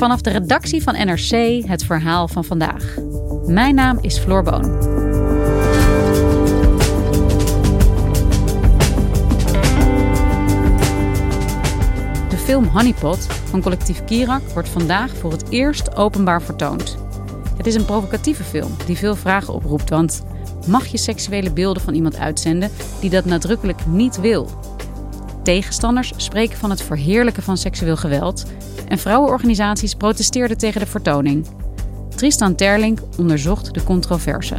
[0.00, 2.96] Vanaf de redactie van NRC het verhaal van vandaag.
[3.46, 4.62] Mijn naam is Floor Boon.
[12.28, 16.98] De film Honeypot van collectief Kirak wordt vandaag voor het eerst openbaar vertoond.
[17.56, 20.22] Het is een provocatieve film die veel vragen oproept, want
[20.66, 24.69] mag je seksuele beelden van iemand uitzenden die dat nadrukkelijk niet wil?
[25.42, 28.44] Tegenstanders spreken van het verheerlijken van seksueel geweld
[28.88, 31.46] en vrouwenorganisaties protesteerden tegen de vertoning.
[32.16, 34.58] Tristan Terling onderzocht de controverse.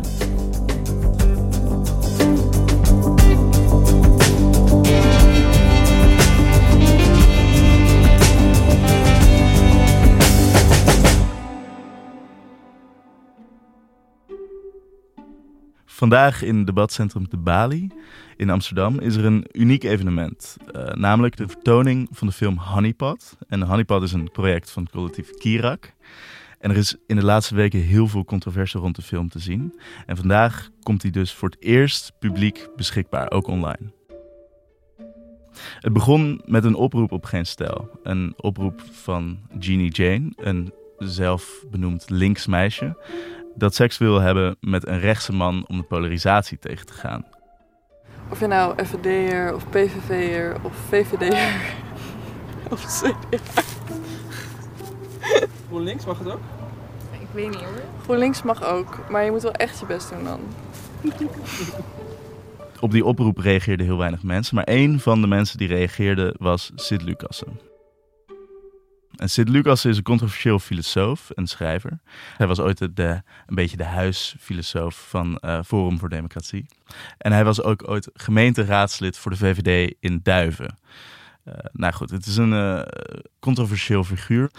[16.02, 17.92] Vandaag in debatcentrum De Bali
[18.38, 20.58] in Amsterdam is er een uniek evenement.
[20.76, 23.38] Uh, namelijk de vertoning van de film Honeypot.
[23.48, 25.94] En Honeypot is een project van het collectief Kirak.
[26.60, 29.80] En er is in de laatste weken heel veel controverse rond de film te zien.
[30.06, 33.92] En vandaag komt hij dus voor het eerst publiek beschikbaar, ook online.
[35.80, 37.90] Het begon met een oproep op Geen Stijl.
[38.04, 42.96] Een oproep van Jeannie Jane, een zelfbenoemd links meisje
[43.56, 47.26] dat seks wil hebben met een rechtse man om de polarisatie tegen te gaan.
[48.30, 51.74] Of je nou FVD'er of PVV'er of VVD'er
[52.72, 53.62] of CDA.
[55.68, 56.40] GroenLinks mag het ook?
[57.12, 57.82] Ik weet niet hoor.
[58.04, 60.40] GroenLinks mag ook, maar je moet wel echt je best doen dan.
[62.80, 66.72] Op die oproep reageerden heel weinig mensen, maar één van de mensen die reageerde was
[66.76, 67.71] Sid Lucassen.
[69.22, 72.00] En Sid Lucas is een controversieel filosoof en schrijver.
[72.38, 76.66] Hij was ooit de, een beetje de huisfilosoof van uh, Forum voor Democratie.
[77.18, 80.78] En hij was ook ooit gemeenteraadslid voor de VVD in Duiven.
[81.46, 82.82] Uh, nou goed, het is een uh,
[83.40, 84.52] controversieel figuur.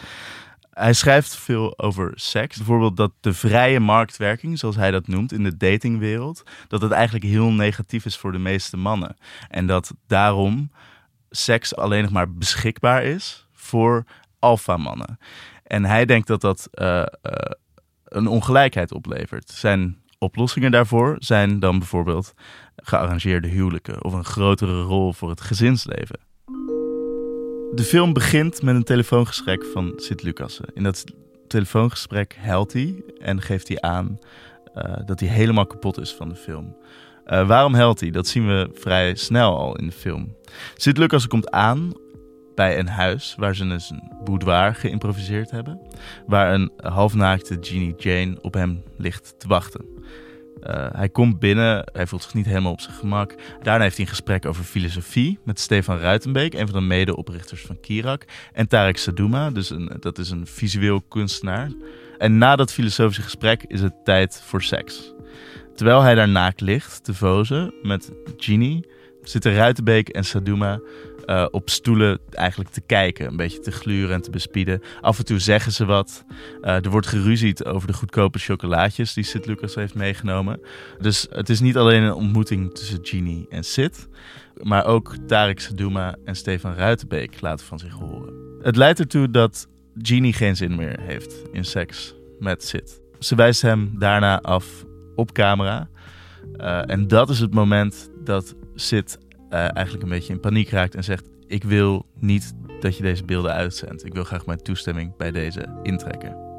[0.71, 2.57] Hij schrijft veel over seks.
[2.57, 7.25] Bijvoorbeeld dat de vrije marktwerking, zoals hij dat noemt, in de datingwereld, dat het eigenlijk
[7.25, 9.17] heel negatief is voor de meeste mannen.
[9.49, 10.71] En dat daarom
[11.31, 14.05] seks alleen nog maar beschikbaar is voor
[14.43, 15.19] alfamannen.
[15.65, 17.05] En hij denkt dat dat uh, uh,
[18.05, 19.51] een ongelijkheid oplevert.
[19.51, 22.35] Zijn oplossingen daarvoor zijn dan bijvoorbeeld
[22.77, 26.21] gearrangeerde huwelijken of een grotere rol voor het gezinsleven.
[27.75, 30.65] De film begint met een telefoongesprek van Sint Lucassen.
[30.75, 31.05] In dat
[31.49, 34.19] telefoongesprek huilt hij en geeft hij aan
[34.75, 36.77] uh, dat hij helemaal kapot is van de film.
[37.25, 38.11] Waarom huilt hij?
[38.11, 40.37] Dat zien we vrij snel al in de film.
[40.77, 41.93] Sint Lucassen komt aan
[42.55, 45.81] bij een huis waar ze dus een boudoir geïmproviseerd hebben.
[46.27, 49.85] Waar een halfnaakte Jeannie Jane op hem ligt te wachten.
[50.67, 53.35] Uh, hij komt binnen, hij voelt zich niet helemaal op zijn gemak.
[53.63, 57.81] Daarna heeft hij een gesprek over filosofie met Stefan Ruitenbeek, een van de medeoprichters van
[57.81, 58.25] Kirak.
[58.53, 61.71] En Tarek Sadouma, dus dat is een visueel kunstenaar.
[62.19, 65.13] En na dat filosofische gesprek is het tijd voor seks.
[65.75, 68.87] Terwijl hij daar naakt ligt te vozen met Jeannie,
[69.23, 70.81] zitten Ruitenbeek en Sadouma
[71.27, 73.27] uh, op stoelen eigenlijk te kijken.
[73.27, 74.83] Een beetje te gluren en te bespieden.
[75.01, 76.25] Af en toe zeggen ze wat.
[76.63, 80.61] Uh, er wordt geruzied over de goedkope chocolaatjes die Sid Lucas heeft meegenomen.
[81.01, 84.09] Dus het is niet alleen een ontmoeting tussen Genie en Sid.
[84.63, 88.35] Maar ook Tarek Sadouma en Stefan Ruitenbeek laten van zich horen.
[88.63, 89.69] Het leidt ertoe dat
[90.03, 93.01] Genie geen zin meer heeft in seks met Sid.
[93.19, 94.85] Ze wijst hem daarna af
[95.15, 95.89] op camera.
[96.57, 99.19] Uh, en dat is het moment dat Sid
[99.53, 103.25] uh, eigenlijk een beetje in paniek raakt en zegt: Ik wil niet dat je deze
[103.25, 104.05] beelden uitzendt.
[104.05, 106.51] Ik wil graag mijn toestemming bij deze intrekken.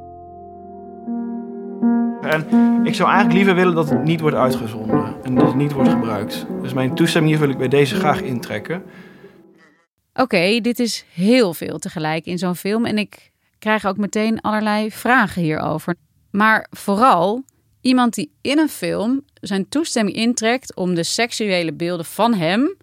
[2.22, 2.46] En
[2.86, 5.90] ik zou eigenlijk liever willen dat het niet wordt uitgezonden en dat het niet wordt
[5.90, 6.46] gebruikt.
[6.62, 8.76] Dus mijn toestemming hier wil ik bij deze graag intrekken.
[8.76, 14.42] Oké, okay, dit is heel veel tegelijk in zo'n film en ik krijg ook meteen
[14.42, 15.96] allerlei vragen hierover.
[16.32, 17.44] Maar vooral
[17.82, 22.76] iemand die in een film zijn toestemming intrekt om de seksuele beelden van hem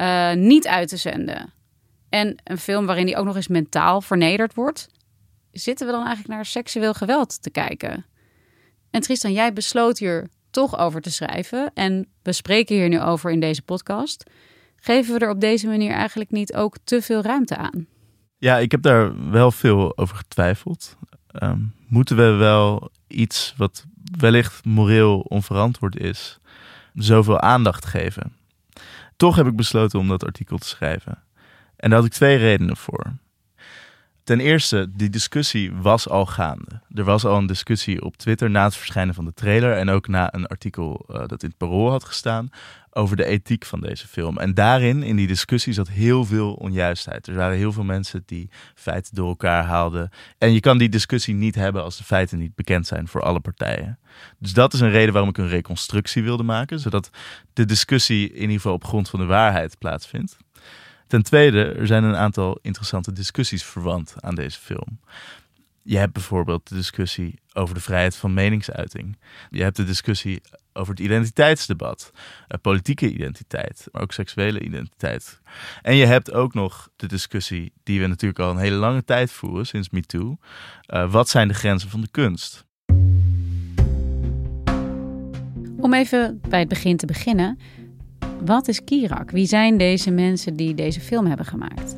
[0.00, 1.52] uh, niet uit te zenden.
[2.08, 4.88] En een film waarin hij ook nog eens mentaal vernederd wordt.
[5.52, 8.04] Zitten we dan eigenlijk naar seksueel geweld te kijken?
[8.90, 11.70] En Tristan, jij besloot hier toch over te schrijven.
[11.74, 14.30] En we spreken hier nu over in deze podcast.
[14.76, 17.86] Geven we er op deze manier eigenlijk niet ook te veel ruimte aan?
[18.36, 20.96] Ja, ik heb daar wel veel over getwijfeld.
[21.42, 23.84] Um, moeten we wel iets wat
[24.18, 26.38] wellicht moreel onverantwoord is,
[26.94, 28.37] zoveel aandacht geven?
[29.18, 31.22] Toch heb ik besloten om dat artikel te schrijven.
[31.76, 33.12] En daar had ik twee redenen voor.
[34.28, 36.80] Ten eerste, die discussie was al gaande.
[36.94, 40.08] Er was al een discussie op Twitter na het verschijnen van de trailer en ook
[40.08, 42.50] na een artikel uh, dat in het Parool had gestaan
[42.90, 44.38] over de ethiek van deze film.
[44.38, 47.26] En daarin, in die discussie, zat heel veel onjuistheid.
[47.26, 50.10] Er waren heel veel mensen die feiten door elkaar haalden.
[50.38, 53.40] En je kan die discussie niet hebben als de feiten niet bekend zijn voor alle
[53.40, 53.98] partijen.
[54.38, 57.10] Dus dat is een reden waarom ik een reconstructie wilde maken, zodat
[57.52, 60.36] de discussie in ieder geval op grond van de waarheid plaatsvindt.
[61.08, 65.00] Ten tweede, er zijn een aantal interessante discussies verwant aan deze film.
[65.82, 69.18] Je hebt bijvoorbeeld de discussie over de vrijheid van meningsuiting.
[69.50, 70.40] Je hebt de discussie
[70.72, 75.40] over het identiteitsdebat, uh, politieke identiteit, maar ook seksuele identiteit.
[75.82, 79.30] En je hebt ook nog de discussie die we natuurlijk al een hele lange tijd
[79.30, 80.36] voeren, sinds MeToo.
[80.86, 82.66] Uh, wat zijn de grenzen van de kunst?
[85.76, 87.58] Om even bij het begin te beginnen.
[88.44, 89.30] Wat is Kirak?
[89.30, 91.96] Wie zijn deze mensen die deze film hebben gemaakt?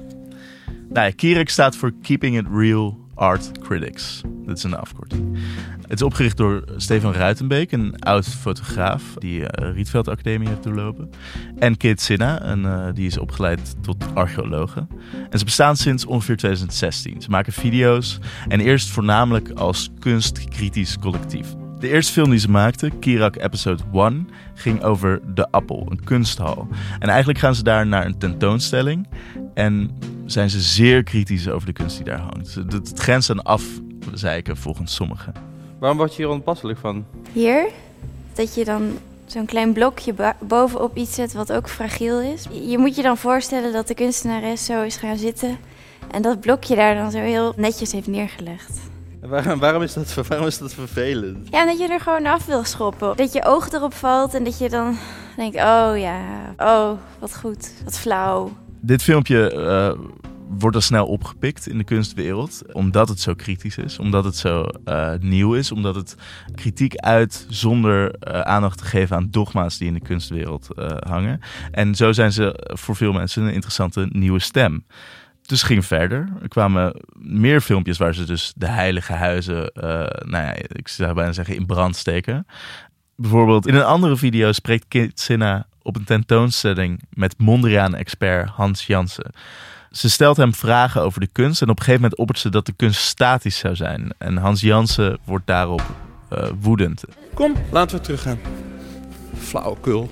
[0.89, 4.23] Nou Kirak staat voor Keeping It Real Art Critics.
[4.47, 5.39] Dat is een afkorting.
[5.81, 11.11] Het is opgericht door Stefan Ruitenbeek, een oud fotograaf die uh, Rietveld Academie heeft doorlopen.
[11.59, 14.87] En Kit Sinna, en, uh, die is opgeleid tot archeologe.
[15.31, 17.23] En ze bestaan sinds ongeveer 2016.
[17.23, 21.60] Ze maken video's en eerst voornamelijk als kunstkritisch collectief.
[21.81, 26.69] De eerste film die ze maakten, Kirak Episode 1, ging over De Appel, een kunsthal.
[26.99, 29.09] En eigenlijk gaan ze daar naar een tentoonstelling
[29.55, 29.91] en
[30.27, 32.55] zijn ze zeer kritisch over de kunst die daar hangt.
[32.55, 35.32] Het grenst aan afzeiken volgens sommigen.
[35.79, 37.05] Waarom word je hier onpasselijk van?
[37.32, 37.69] Hier?
[38.33, 42.47] Dat je dan zo'n klein blokje bovenop iets zet wat ook fragiel is.
[42.69, 45.59] Je moet je dan voorstellen dat de kunstenares zo is gaan zitten
[46.11, 48.81] en dat blokje daar dan zo heel netjes heeft neergelegd.
[49.21, 51.49] Waarom, waarom, is dat, waarom is dat vervelend?
[51.51, 53.17] Ja, dat je er gewoon af wil schoppen.
[53.17, 54.97] Dat je oog erop valt en dat je dan
[55.37, 56.21] denkt: oh ja,
[56.57, 58.53] oh wat goed, wat flauw.
[58.81, 60.07] Dit filmpje uh,
[60.59, 64.65] wordt al snel opgepikt in de kunstwereld, omdat het zo kritisch is, omdat het zo
[64.85, 66.15] uh, nieuw is, omdat het
[66.55, 70.69] kritiek uit zonder uh, aandacht te geven aan dogma's die in de kunstwereld
[70.99, 71.41] hangen.
[71.71, 74.85] En zo zijn ze voor veel mensen een interessante nieuwe stem.
[75.50, 76.29] Dus ging verder.
[76.43, 79.82] Er kwamen meer filmpjes waar ze dus de heilige huizen, uh,
[80.25, 82.47] nou ja, ik zou bijna zeggen, in brand steken.
[83.17, 89.31] Bijvoorbeeld in een andere video spreekt Kit Sinna op een tentoonstelling met Mondriaan-expert Hans Jansen.
[89.91, 92.67] Ze stelt hem vragen over de kunst en op een gegeven moment oppert ze dat
[92.67, 94.12] de kunst statisch zou zijn.
[94.19, 95.82] En Hans Jansen wordt daarop
[96.32, 97.05] uh, woedend.
[97.35, 98.38] Kom, laten we teruggaan.
[99.38, 100.11] Flauwekul.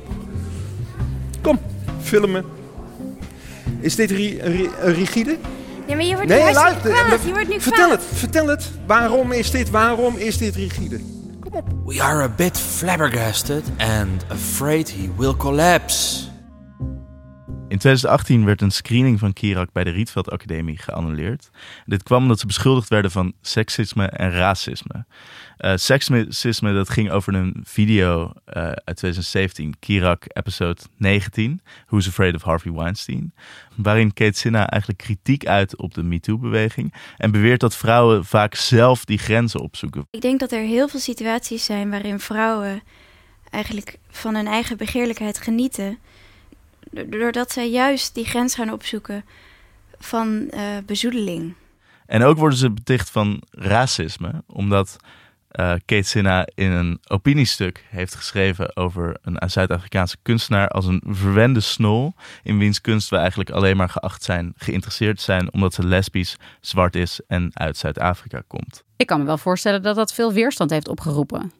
[1.40, 1.58] Kom,
[2.00, 2.57] filmen.
[3.80, 5.36] Is dit ri ri rigide?
[5.86, 7.22] Nee, maar je wordt nee, nu luister, kwaad.
[7.24, 7.98] Je wordt nu vertel kwaad.
[7.98, 8.70] het, vertel het.
[8.86, 11.00] Waarom is dit, waarom is dit rigide?
[11.40, 11.64] Kom op.
[11.84, 16.27] We are a bit flabbergasted and afraid he will collapse.
[17.68, 21.50] In 2018 werd een screening van Kirak bij de Rietveld Academie geannuleerd.
[21.86, 25.04] Dit kwam omdat ze beschuldigd werden van seksisme en racisme.
[25.58, 28.32] Uh, seksisme dat ging over een video uh,
[28.62, 33.34] uit 2017, Kirak episode 19, Who's Afraid of Harvey Weinstein,
[33.74, 39.04] waarin Kate Sinna eigenlijk kritiek uit op de MeToo-beweging en beweert dat vrouwen vaak zelf
[39.04, 40.06] die grenzen opzoeken.
[40.10, 42.82] Ik denk dat er heel veel situaties zijn waarin vrouwen
[43.50, 45.98] eigenlijk van hun eigen begeerlijkheid genieten
[46.90, 49.24] doordat zij juist die grens gaan opzoeken
[49.98, 51.54] van uh, bezoedeling.
[52.06, 54.96] En ook worden ze beticht van racisme, omdat
[55.52, 61.60] uh, Kate Sinna in een opiniestuk heeft geschreven over een Zuid-Afrikaanse kunstenaar als een verwende
[61.60, 66.36] snol, in wiens kunst we eigenlijk alleen maar geacht zijn, geïnteresseerd zijn, omdat ze lesbisch,
[66.60, 68.84] zwart is en uit Zuid-Afrika komt.
[68.96, 71.52] Ik kan me wel voorstellen dat dat veel weerstand heeft opgeroepen.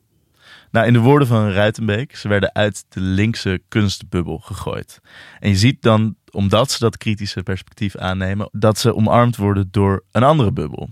[0.70, 5.00] Nou, in de woorden van Ruitenbeek, ze werden uit de linkse kunstbubbel gegooid.
[5.40, 10.04] En je ziet dan, omdat ze dat kritische perspectief aannemen, dat ze omarmd worden door
[10.12, 10.90] een andere bubbel.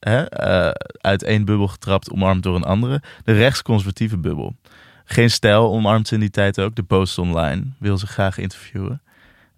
[0.00, 0.20] Hè?
[0.20, 0.70] Uh,
[1.00, 3.02] uit één bubbel getrapt, omarmd door een andere.
[3.24, 4.56] De rechtsconservatieve bubbel.
[5.04, 6.74] Geen stijl omarmt in die tijd ook.
[6.74, 9.02] De Post Online wil ze graag interviewen.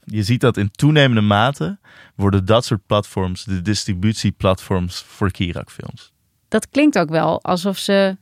[0.05, 1.79] Je ziet dat in toenemende mate
[2.15, 6.13] worden dat soort platforms de distributieplatforms voor Kirak-films.
[6.49, 8.17] Dat klinkt ook wel alsof ze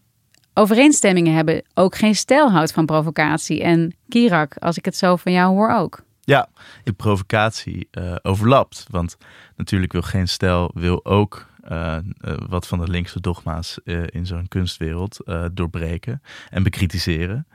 [0.59, 1.63] overeenstemmingen hebben.
[1.75, 3.63] Ook geen stijl houdt van provocatie.
[3.63, 6.07] En Kirak, als ik het zo van jou hoor ook.
[6.21, 6.49] Ja,
[6.85, 8.87] de provocatie uh, overlapt.
[8.91, 9.17] Want
[9.57, 14.49] natuurlijk wil geen stijl wil ook uh, uh, wat van de linkse dogma's in zo'n
[14.49, 15.21] kunstwereld
[15.53, 17.47] doorbreken en bekritiseren.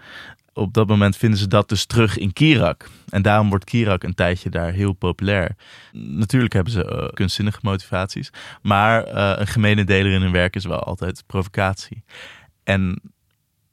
[0.54, 2.90] Op dat moment vinden ze dat dus terug in Kirak.
[3.10, 5.56] En daarom wordt Kirak een tijdje daar heel populair.
[5.92, 8.30] Natuurlijk hebben ze kunstzinnige motivaties.
[8.62, 9.08] Maar
[9.40, 12.04] een gemene deler in hun werk is wel altijd provocatie.
[12.64, 13.02] En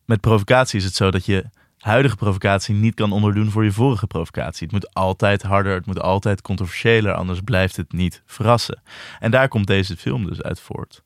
[0.04, 1.44] met provocatie is het zo dat je
[1.78, 4.62] huidige provocatie niet kan onderdoen voor je vorige provocatie.
[4.62, 8.82] Het moet altijd harder, het moet altijd controversiëler, anders blijft het niet verrassen.
[9.18, 11.02] En daar komt deze film dus uit voort.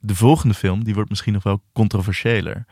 [0.00, 2.64] De volgende film, die wordt misschien nog wel controversiëler.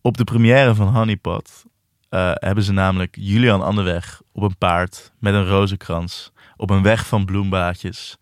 [0.00, 1.64] Op de première van Honeypot
[2.10, 7.06] uh, hebben ze namelijk Julian Anderweg op een paard met een rozenkrans op een weg
[7.06, 8.16] van bloembaadjes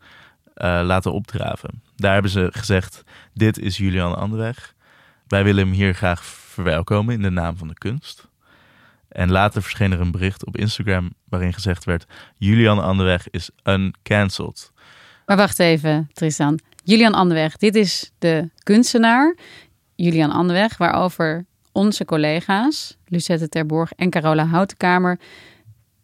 [0.56, 1.82] uh, laten opdraven.
[1.96, 3.02] Daar hebben ze gezegd:
[3.34, 4.74] Dit is Julian Anderweg.
[5.30, 8.28] Wij willen hem hier graag verwelkomen in de naam van de kunst.
[9.08, 12.06] En later verscheen er een bericht op Instagram waarin gezegd werd:
[12.36, 14.72] Julian Anderweg is uncancelled.
[15.26, 16.60] Maar wacht even, Tristan.
[16.84, 19.36] Julian Anderweg, dit is de kunstenaar.
[19.94, 25.18] Julian Anderweg, waarover onze collega's, Lucette Terborg en Carola Houtenkamer,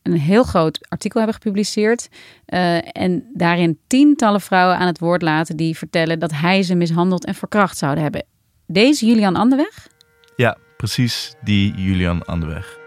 [0.02, 2.08] een heel groot artikel hebben gepubliceerd.
[2.46, 7.24] Uh, en daarin tientallen vrouwen aan het woord laten die vertellen dat hij ze mishandeld
[7.24, 8.24] en verkracht zouden hebben.
[8.68, 9.88] Deze Julian Anderweg?
[10.36, 12.78] Ja, precies die Julian Anderweg.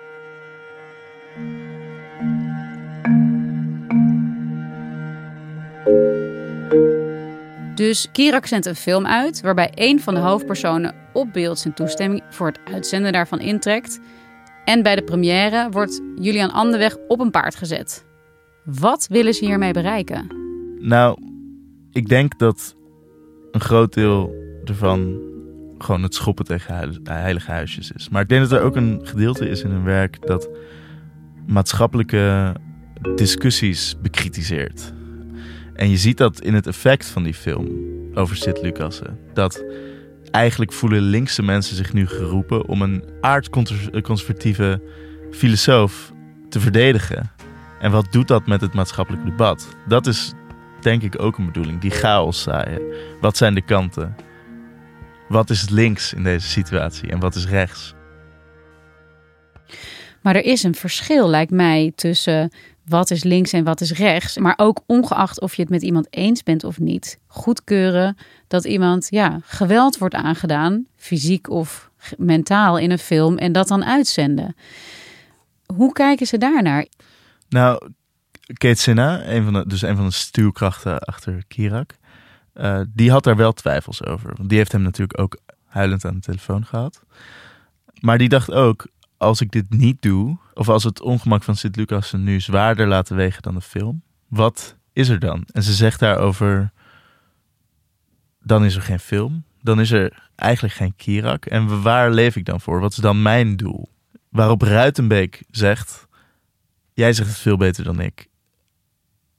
[7.75, 12.23] Dus Kirak zendt een film uit waarbij een van de hoofdpersonen op beeld zijn toestemming
[12.29, 13.99] voor het uitzenden daarvan intrekt.
[14.65, 18.05] En bij de première wordt Julian Anderweg op een paard gezet.
[18.63, 20.27] Wat willen ze hiermee bereiken?
[20.79, 21.17] Nou,
[21.91, 22.75] ik denk dat
[23.51, 25.28] een groot deel ervan
[25.83, 28.09] gewoon het schoppen tegen heilige huisjes is.
[28.09, 30.49] Maar ik denk dat er ook een gedeelte is in hun werk dat
[31.47, 32.55] maatschappelijke
[33.15, 34.93] discussies bekritiseert.
[35.73, 37.67] En je ziet dat in het effect van die film
[38.13, 39.19] over Sid Lucassen.
[39.33, 39.63] Dat
[40.31, 44.81] eigenlijk voelen linkse mensen zich nu geroepen om een aardconservatieve
[45.31, 46.13] filosoof
[46.49, 47.31] te verdedigen.
[47.79, 49.67] En wat doet dat met het maatschappelijk debat?
[49.87, 50.33] Dat is
[50.81, 51.81] denk ik ook een bedoeling.
[51.81, 52.81] Die chaos zaaien.
[53.21, 54.15] Wat zijn de kanten?
[55.29, 57.93] Wat is links in deze situatie en wat is rechts?
[60.21, 62.51] Maar er is een verschil, lijkt mij, tussen
[62.85, 64.37] wat is links en wat is rechts.
[64.37, 68.17] Maar ook ongeacht of je het met iemand eens bent of niet, goedkeuren
[68.47, 73.85] dat iemand ja, geweld wordt aangedaan, fysiek of mentaal in een film, en dat dan
[73.85, 74.55] uitzenden.
[75.65, 76.85] Hoe kijken ze daarnaar?
[77.49, 77.89] Nou,
[78.53, 81.97] Kate Sinna, een van de, dus een van de stuurkrachten achter Kirak,
[82.59, 84.33] uh, die had daar wel twijfels over.
[84.35, 87.03] Want die heeft hem natuurlijk ook huilend aan de telefoon gehad.
[87.99, 88.87] Maar die dacht ook,
[89.17, 93.41] als ik dit niet doe, of als het ongemak van Sint-Lucas nu zwaarder laten wegen
[93.41, 95.43] dan de film, wat is er dan?
[95.51, 96.71] En ze zegt daarover,
[98.43, 101.45] dan is er geen film, dan is er eigenlijk geen Kirak.
[101.45, 102.79] En waar leef ik dan voor?
[102.79, 103.89] Wat is dan mijn doel?
[104.29, 106.07] Waarop Ruitenbeek zegt,
[106.93, 108.28] jij zegt het veel beter dan ik.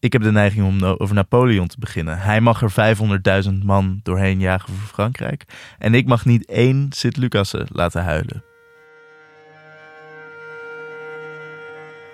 [0.00, 2.19] Ik heb de neiging om over Napoleon te beginnen.
[2.19, 2.97] Hij mag er
[3.45, 5.45] 500.000 man doorheen jagen voor Frankrijk.
[5.78, 8.42] En ik mag niet één Sint-Lucassen laten huilen.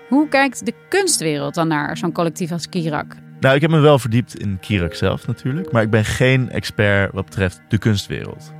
[0.09, 3.15] Hoe kijkt de kunstwereld dan naar zo'n collectief als Kirak?
[3.39, 7.13] Nou, ik heb me wel verdiept in Kirak zelf natuurlijk, maar ik ben geen expert
[7.13, 8.51] wat betreft de kunstwereld.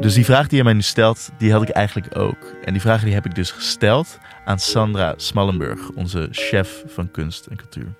[0.00, 2.54] Dus die vraag die je mij nu stelt, die had ik eigenlijk ook.
[2.64, 7.46] En die vraag die heb ik dus gesteld aan Sandra Smallenburg, onze chef van kunst
[7.46, 7.94] en cultuur.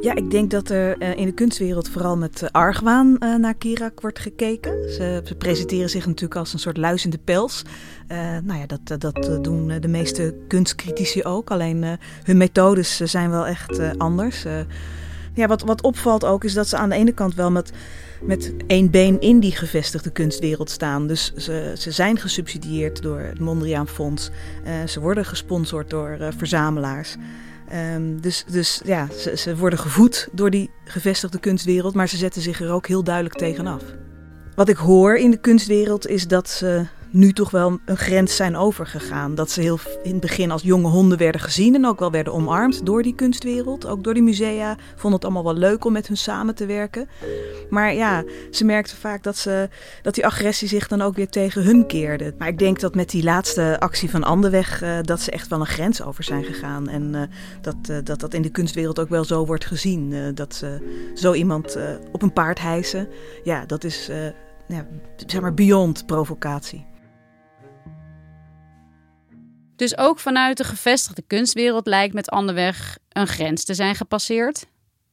[0.00, 3.54] Ja, ik denk dat er uh, in de kunstwereld vooral met uh, argwaan uh, naar
[3.54, 4.92] Kirak wordt gekeken.
[4.92, 7.62] Ze, ze, presenteren zich natuurlijk als een soort luizende pels.
[8.44, 11.50] nou ja, dat, dat doen de meeste kunstcritici ook.
[11.50, 14.44] Alleen hun methodes zijn wel echt anders.
[15.34, 17.72] ja, wat, wat opvalt ook is dat ze aan de ene kant wel met,
[18.22, 21.06] met één been in die gevestigde kunstwereld staan.
[21.06, 24.30] Dus ze, ze zijn gesubsidieerd door het Mondriaan Fonds.
[24.86, 27.16] ze worden gesponsord door verzamelaars.
[27.72, 32.42] Um, dus, dus ja, ze, ze, worden gevoed door die gevestigde kunstwereld, maar ze zetten
[32.42, 33.82] zich er ook heel duidelijk tegenaf.
[34.54, 38.56] Wat ik hoor in de kunstwereld is dat ze nu toch wel een grens zijn
[38.56, 39.34] overgegaan.
[39.34, 42.32] Dat ze heel in het begin als jonge honden werden gezien en ook wel werden
[42.32, 43.86] omarmd door die kunstwereld.
[43.86, 47.08] Ook door die musea vonden het allemaal wel leuk om met hun samen te werken.
[47.70, 49.68] Maar ja, ze merkten vaak dat, ze,
[50.02, 52.34] dat die agressie zich dan ook weer tegen hun keerde.
[52.38, 55.60] Maar ik denk dat met die laatste actie van Anderweg uh, dat ze echt wel
[55.60, 56.88] een grens over zijn gegaan.
[56.88, 57.22] En uh,
[57.60, 60.34] dat, uh, dat dat in de kunstwereld ook wel zo wordt gezien.
[60.34, 60.78] dat ze
[61.14, 61.78] zo iemand
[62.12, 63.08] op een paard hijsen.
[63.44, 64.10] Ja, dat is
[64.66, 64.86] ja,
[65.26, 66.86] zeg maar beyond provocatie.
[69.76, 74.66] Dus ook vanuit de gevestigde kunstwereld lijkt met Anderweg een grens te zijn gepasseerd.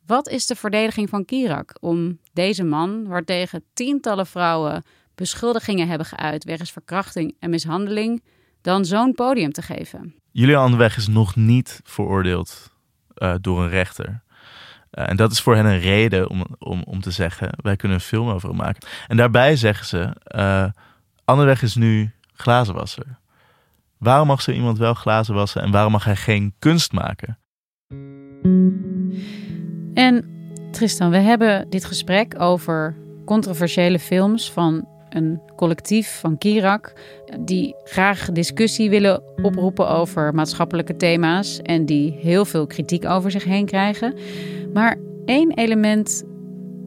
[0.06, 4.84] Wat is de verdediging van Kirak om deze man, waartegen tientallen vrouwen
[5.16, 8.24] beschuldigingen hebben geuit wegens verkrachting en mishandeling,
[8.62, 10.16] dan zo'n podium te geven?
[10.32, 12.72] Julian Anderweg is nog niet veroordeeld
[13.16, 14.22] uh, door een rechter.
[14.92, 17.98] Uh, en dat is voor hen een reden om, om, om te zeggen: wij kunnen
[17.98, 18.88] een film over hem maken.
[19.08, 20.66] En daarbij zeggen ze: uh,
[21.26, 23.18] Anderweg is nu glazenwasser.
[24.04, 27.38] Waarom mag zo iemand wel glazen wassen en waarom mag hij geen kunst maken?
[29.94, 30.26] En
[30.72, 32.96] Tristan, we hebben dit gesprek over
[33.26, 36.94] controversiële films van een collectief van Kirak
[37.40, 43.44] die graag discussie willen oproepen over maatschappelijke thema's en die heel veel kritiek over zich
[43.44, 44.14] heen krijgen.
[44.74, 46.24] Maar één element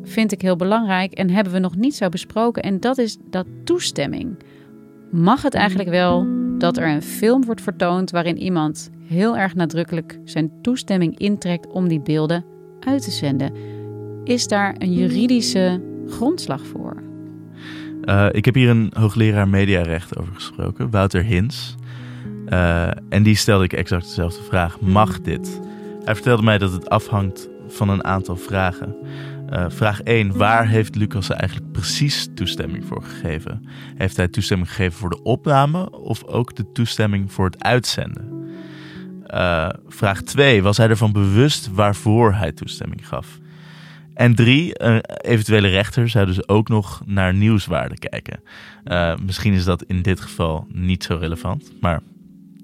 [0.03, 3.47] vind ik heel belangrijk en hebben we nog niet zo besproken en dat is dat
[3.65, 4.43] toestemming.
[5.11, 10.19] Mag het eigenlijk wel dat er een film wordt vertoond waarin iemand heel erg nadrukkelijk
[10.25, 12.45] zijn toestemming intrekt om die beelden
[12.81, 13.53] uit te zenden?
[14.25, 17.03] Is daar een juridische grondslag voor?
[18.05, 21.75] Uh, ik heb hier een hoogleraar mediarecht over gesproken, Wouter Hins.
[22.49, 25.61] Uh, en die stelde ik exact dezelfde vraag: mag dit?
[26.05, 28.97] Hij vertelde mij dat het afhangt van een aantal vragen.
[29.51, 30.37] Uh, vraag 1.
[30.37, 33.69] Waar heeft Lucas eigenlijk precies toestemming voor gegeven?
[33.97, 38.49] Heeft hij toestemming gegeven voor de opname of ook de toestemming voor het uitzenden?
[39.35, 40.63] Uh, vraag 2.
[40.63, 43.39] Was hij ervan bewust waarvoor hij toestemming gaf?
[44.15, 44.73] En drie,
[45.23, 48.41] eventuele rechter zou dus ook nog naar nieuwswaarde kijken.
[48.85, 52.01] Uh, misschien is dat in dit geval niet zo relevant, maar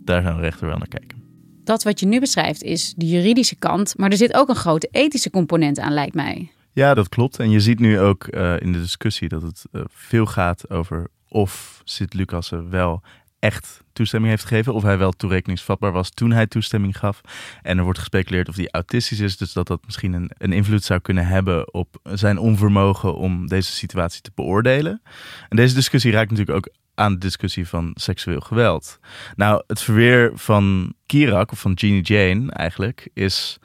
[0.04, 1.22] daar zou een rechter wel naar kijken.
[1.64, 4.88] Dat wat je nu beschrijft is de juridische kant, maar er zit ook een grote
[4.90, 6.50] ethische component aan, lijkt mij.
[6.72, 7.38] Ja, dat klopt.
[7.38, 11.80] En je ziet nu ook uh, in de discussie dat het veel gaat over of
[11.84, 13.02] Sint Lucassen wel
[13.38, 14.74] echt toestemming heeft gegeven.
[14.74, 17.20] Of hij wel toerekeningsvatbaar was toen hij toestemming gaf.
[17.62, 19.36] En er wordt gespeculeerd of hij autistisch is.
[19.36, 23.72] Dus dat dat misschien een, een invloed zou kunnen hebben op zijn onvermogen om deze
[23.72, 25.02] situatie te beoordelen.
[25.48, 28.98] En deze discussie raakt natuurlijk ook aan de discussie van seksueel geweld.
[29.36, 33.58] Nou, het verweer van Kirak, of van Jeannie Jane eigenlijk, is...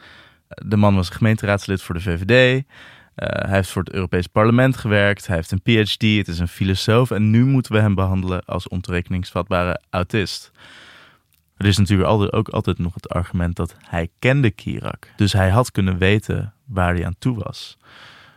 [0.48, 2.64] De man was gemeenteraadslid voor de VVD.
[3.18, 5.28] Uh, hij heeft voor het Europees Parlement gewerkt.
[5.28, 6.02] Hij heeft een PhD.
[6.02, 7.12] Het is een filosoof.
[7.12, 10.52] En nu moeten we hem behandelen als ontoerekeningsvatbare autist.
[11.58, 15.08] Er is natuurlijk altijd, ook altijd nog het argument dat hij kende Kirak.
[15.16, 17.78] Dus hij had kunnen weten waar hij aan toe was.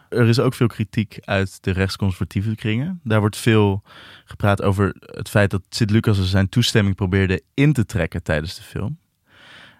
[0.08, 3.00] Er is ook veel kritiek uit de rechtsconservatieve kringen.
[3.04, 3.82] Daar wordt veel
[4.24, 8.98] gepraat over het feit dat Sint-Lucas zijn toestemming probeerde in te trekken tijdens de film.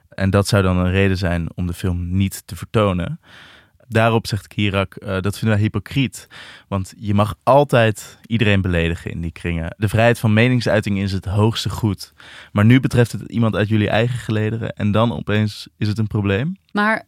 [0.08, 3.20] En dat zou dan een reden zijn om de film niet te vertonen.
[3.92, 6.26] Daarop zegt Kirak, uh, dat vinden wij hypocriet.
[6.68, 9.74] Want je mag altijd iedereen beledigen in die kringen.
[9.76, 12.12] De vrijheid van meningsuiting is het hoogste goed.
[12.52, 16.06] Maar nu betreft het iemand uit jullie eigen gelederen en dan opeens is het een
[16.06, 16.56] probleem.
[16.72, 17.06] Maar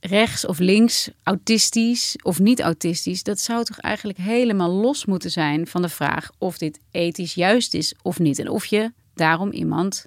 [0.00, 5.66] rechts of links, autistisch of niet autistisch, dat zou toch eigenlijk helemaal los moeten zijn
[5.66, 8.38] van de vraag of dit ethisch juist is of niet.
[8.38, 10.06] En of je daarom iemand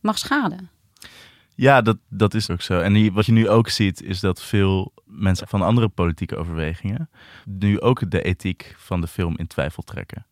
[0.00, 0.70] mag schaden.
[1.54, 2.80] Ja, dat, dat is ook zo.
[2.80, 7.10] En wat je nu ook ziet, is dat veel mensen van andere politieke overwegingen
[7.44, 10.26] nu ook de ethiek van de film in twijfel trekken.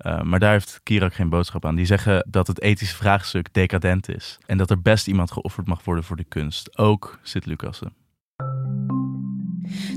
[0.00, 1.74] Uh, maar daar heeft Kirak geen boodschap aan.
[1.74, 4.38] Die zeggen dat het ethische vraagstuk decadent is.
[4.46, 6.78] En dat er best iemand geofferd mag worden voor de kunst.
[6.78, 8.05] Ook Sint Lucassen.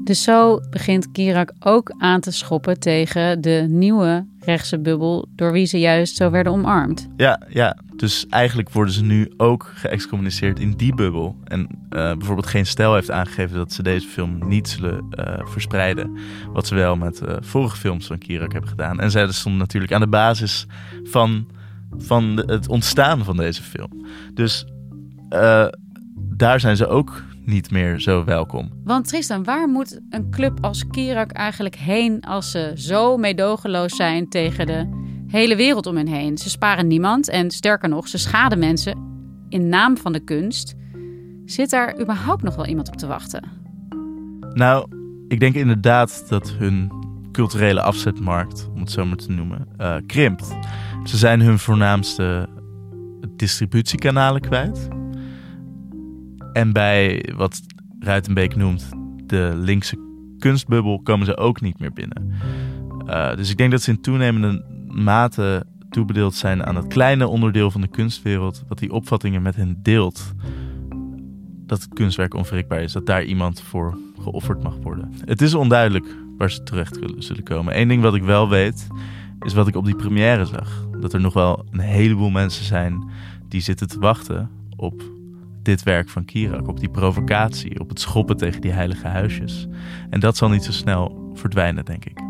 [0.03, 5.65] Dus zo begint Kirak ook aan te schoppen tegen de nieuwe rechtse bubbel door wie
[5.65, 7.07] ze juist zo werden omarmd.
[7.17, 7.77] Ja, ja.
[7.95, 11.35] dus eigenlijk worden ze nu ook geëxcommuniceerd in die bubbel.
[11.43, 16.17] En uh, bijvoorbeeld geen stijl heeft aangegeven dat ze deze film niet zullen uh, verspreiden.
[16.53, 18.99] Wat ze wel met uh, vorige films van Kirak hebben gedaan.
[18.99, 20.65] En zij stonden natuurlijk aan de basis
[21.03, 21.47] van,
[21.97, 24.05] van het ontstaan van deze film.
[24.33, 24.65] Dus
[26.15, 28.69] daar zijn ze ook niet meer zo welkom.
[28.83, 34.29] Want Tristan, waar moet een club als Kirak eigenlijk heen als ze zo meedogenloos zijn
[34.29, 34.89] tegen de
[35.27, 36.37] hele wereld om hen heen?
[36.37, 38.97] Ze sparen niemand en sterker nog, ze schaden mensen
[39.49, 40.75] in naam van de kunst.
[41.45, 43.43] Zit daar überhaupt nog wel iemand op te wachten?
[44.53, 44.87] Nou,
[45.27, 46.91] ik denk inderdaad dat hun
[47.31, 50.57] culturele afzetmarkt, om het zo maar te noemen, uh, krimpt.
[51.03, 52.47] Ze zijn hun voornaamste
[53.35, 54.87] distributiekanalen kwijt.
[56.53, 57.61] En bij wat
[57.99, 58.89] Ruitenbeek noemt
[59.25, 59.97] de linkse
[60.39, 62.33] kunstbubbel komen ze ook niet meer binnen.
[63.07, 67.71] Uh, dus ik denk dat ze in toenemende mate toebedeeld zijn aan het kleine onderdeel
[67.71, 70.33] van de kunstwereld, wat die opvattingen met hen deelt.
[71.65, 75.13] Dat kunstwerk onwrikbaar is, dat daar iemand voor geofferd mag worden.
[75.25, 77.79] Het is onduidelijk waar ze terecht zullen komen.
[77.79, 78.87] Eén ding wat ik wel weet,
[79.41, 80.87] is wat ik op die première zag.
[80.99, 83.09] Dat er nog wel een heleboel mensen zijn
[83.47, 85.03] die zitten te wachten op
[85.61, 89.67] dit werk van Kirak, op die provocatie, op het schoppen tegen die heilige huisjes.
[90.09, 92.21] En dat zal niet zo snel verdwijnen, denk ik.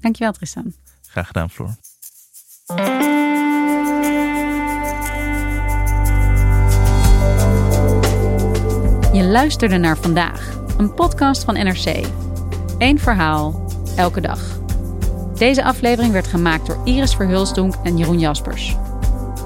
[0.00, 0.72] Dankjewel, Tristan.
[1.06, 1.74] Graag gedaan, Floor.
[9.12, 12.06] Je luisterde naar vandaag, een podcast van NRC.
[12.78, 14.58] Eén verhaal, elke dag.
[15.34, 18.76] Deze aflevering werd gemaakt door Iris Verhulsdonk en Jeroen Jaspers.